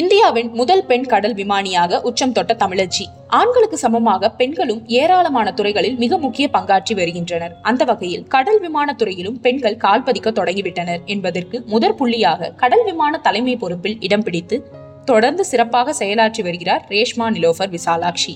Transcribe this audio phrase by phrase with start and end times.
[0.00, 6.48] இந்தியாவின் முதல் பெண் கடல் விமானியாக உச்சம் தொட்ட தமிழச்சி ஆண்களுக்கு சமமாக பெண்களும் ஏராளமான துறைகளில் மிக முக்கிய
[6.52, 7.56] பங்காற்றி வருகின்றனர்.
[7.62, 14.00] அந்த வகையில் கடல் விமான துறையிலும் பெண்கள் கால்பதிக்க தொடங்கிவிட்டனர் என்பதற்கு முதற் புள்ளியாக கடல் விமான தலைமை பொறுப்பில்
[14.00, 14.70] இடம் பிடித்து
[15.04, 18.34] தொடர்ந்து சிறப்பாக செயலாற்றி வருகிறார் ரேஷ்மா நிலோஃபர் விசாலாட்சி.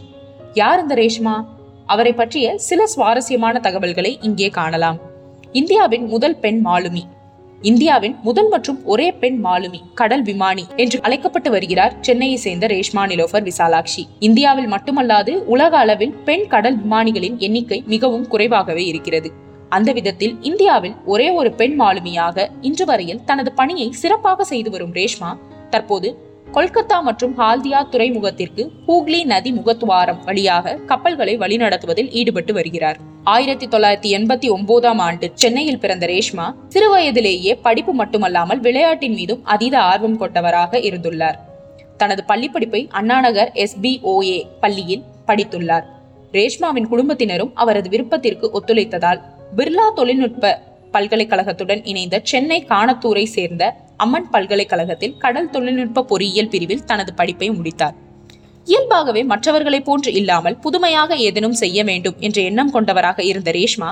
[0.54, 1.36] யார் இந்த ரேஷ்மா?
[1.86, 4.98] அவரை பற்றிய சில சுவாரஸ்யமான தகவல்களை இங்கே காணலாம்.
[5.52, 7.02] இந்தியாவின் முதல் பெண் மாலுமி.
[7.62, 13.51] இந்தியாவின் முதல் மற்றும் ஒரே பெண் மாலுமி கடல் விமானி என்று அழைக்கப்பட்டு வருகிறார் சென்னையை சேர்ந்த ரேஷ்மா நிலோஃபர்
[13.51, 14.02] விசாலாட்சி.
[14.19, 19.33] இந்தியாவில் மட்டுமல்லாது உலக அளவில் பெண் கடல் விமானிகளின் எண்ணிக்கை மிகவும் குறைவாகவே இருக்கிறது.
[19.69, 25.38] அந்த விதத்தில் இந்தியாவில் ஒரே ஒரு பெண் மாலுமியாக இன்று வரையில் தனது பணியை சிறப்பாக செய்து வரும் ரேஷ்மா
[25.70, 26.25] தற்போது
[26.56, 32.98] கொல்கத்தா மற்றும் ஹால்தியா துறைமுகத்திற்கு ஹூக்லி நதி முகத்துவாரம் வழியாக கப்பல்களை வழிநடத்துவதில் ஈடுபட்டு வருகிறார்.
[33.24, 39.80] ஆயிரத்தி தொள்ளாயிரத்தி எண்பத்தி ஒன்பதாம் ஆண்டு சென்னையில் பிறந்த ரேஷ்மா சிறு வயதிலேயே படிப்பு மட்டுமல்லாமல் விளையாட்டின் மீதும் அதீத
[39.80, 41.34] ஆர்வம் கொண்டவராக இருந்துள்ளார்.
[41.97, 45.84] தனது பள்ளிப்படிப்பை அண்ணாநகர் எஸ்பிஓஏ பள்ளியில் படித்துள்ளார்.
[46.33, 49.20] ரேஷ்மாவின் குடும்பத்தினரும் அவரது விருப்பத்திற்கு ஒத்துழைத்ததால்
[49.56, 50.61] பிர்லா தொழில்நுட்ப
[50.92, 57.94] பல்கலைக்கழகத்துடன் இணைந்த சென்னை காணத்தூரை சேர்ந்த அம்மன் பல்கலைக்கழகத்தில் கடல் தொழில்நுட்ப பொறியியல் பிரிவில் தனது படிப்பை முடித்தார்.
[58.64, 63.91] இயல்பாகவே மற்றவர்களைப் போன்று இல்லாமல் புதுமையாக ஏதேனும் செய்ய வேண்டும் என்ற எண்ணம் கொண்டவராக இருந்த ரேஷ்மா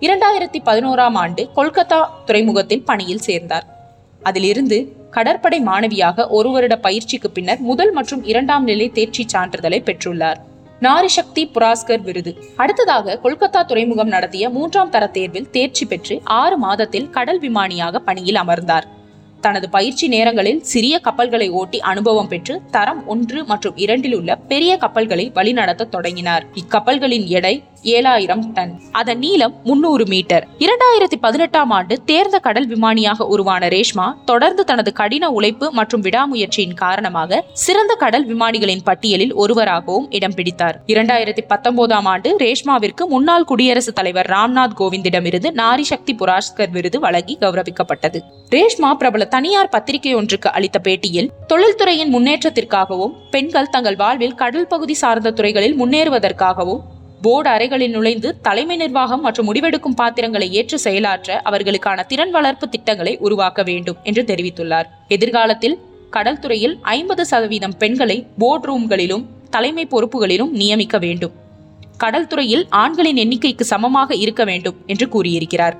[0.00, 3.66] இரண்டாயிரத்தி பதினோராம் ஆண்டு கொல்கத்தா துறைமுகத்தில் பணியில் சேர்ந்தார்.
[4.22, 4.78] அதிலிருந்து
[5.10, 10.40] கடற்படை மாணவியாக ஒரு வருட பயிற்சிக்கு பின்னர் முதல் மற்றும் இரண்டாம் நிலை தேர்ச்சி சான்றிதழை பெற்றுள்ளார்.
[10.80, 12.36] நாரிசக்தி புராஸ்கர் விருது.
[12.56, 18.98] அடுத்ததாக கொல்கத்தா துறைமுகம் நடத்திய மூன்றாம் தர தேர்வில் தேர்ச்சி பெற்று ஆறு மாதத்தில் கடல் விமானியாக பணியில் அமர்ந்தார்.
[19.40, 25.26] தனது பயிற்சி நேரங்களில் சிறிய கப்பல்களை ஓட்டி அனுபவம் பெற்று தரம் ஒன்று மற்றும் இரண்டில் உள்ள பெரிய கப்பல்களை
[25.34, 26.46] வழிநடத்த தொடங்கினார்.
[26.54, 28.80] இக்கப்பல்களின் எடை ஏழாயிரம் டன்.
[28.92, 30.46] அதன் நீளம் முன்னூறு மீட்டர்.
[30.58, 37.44] இரண்டாயிரத்தி பதினெட்டாம் ஆண்டு தேர்ந்த கடல் விமானியாக உருவான ரேஷ்மா தொடர்ந்து தனது கடின உழைப்பு மற்றும் விடாமுயற்சியின் காரணமாக
[37.52, 40.82] சிறந்த கடல் விமானிகளின் பட்டியலில் ஒருவராகவும் இடம் பிடித்தார்.
[40.86, 48.20] இரண்டாயிரத்தி பத்தொன்பதாம் ஆண்டு ரேஷ்மாவிற்கு முன்னாள் குடியரசுத் தலைவர் ராம்நாத் கோவிந்திடமிருந்து நாரி சக்தி புராஸ்கர் விருது வழங்கி கௌரவிக்கப்பட்டது.
[48.50, 55.30] ரேஷ்மா பிரபல தனியார் பத்திரிகை ஒன்றுக்கு அளித்த பேட்டியில் தொழில்துறையின் முன்னேற்றத்திற்காகவும் பெண்கள் தங்கள் வாழ்வில் கடல் பகுதி சார்ந்த
[55.30, 56.80] துறைகளில் முன்னேறுவதற்காகவும்
[57.22, 63.62] போர்டு அறைகளில் நுழைந்து தலைமை நிர்வாகம் மற்றும் முடிவெடுக்கும் பாத்திரங்களை ஏற்று செயலாற்ற அவர்களுக்கான திறன் வளர்ப்பு திட்டங்களை உருவாக்க
[63.62, 64.84] வேண்டும் என்று தெரிவித்துள்ளார்.
[65.08, 65.78] எதிர்காலத்தில்
[66.10, 71.32] கடல் துறையில் ஐம்பது சதவீதம் பெண்களை போர்ட் ரூம்களிலும் தலைமை பொறுப்புகளிலும் நியமிக்க வேண்டும்.
[71.96, 75.76] கடல் துறையில் ஆண்களின் எண்ணிக்கைக்கு சமமாக இருக்க வேண்டும் என்று கூறியிருக்கிறார்.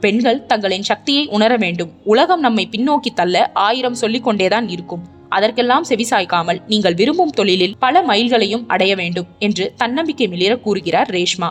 [0.00, 1.90] பெண்கள் தங்களின் சக்தியை உணர வேண்டும்.
[2.04, 5.11] உலகம் நம்மை பின்னோக்கி தள்ள ஆயிரம் சொல்லிக்கொண்டேதான் இருக்கும்.
[5.32, 11.50] அதற்கெல்லாம் செவிசாய்க்காமல் நீங்கள் விரும்பும் தொழிலில் பல மைல்களையும் அடைய வேண்டும் என்று தன்னம்பிக்கை மிளிர கூறுகிறார் ரேஷ்மா.